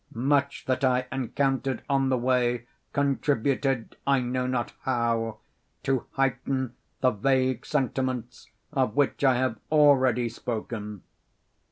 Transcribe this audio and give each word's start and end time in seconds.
Much 0.15 0.65
that 0.65 0.83
I 0.83 1.05
encountered 1.11 1.83
on 1.87 2.09
the 2.09 2.17
way 2.17 2.65
contributed, 2.91 3.97
I 4.07 4.19
know 4.19 4.47
not 4.47 4.73
how, 4.81 5.41
to 5.83 6.07
heighten 6.13 6.73
the 7.01 7.11
vague 7.11 7.67
sentiments 7.67 8.49
of 8.73 8.95
which 8.95 9.23
I 9.23 9.35
have 9.35 9.59
already 9.71 10.27
spoken. 10.27 11.03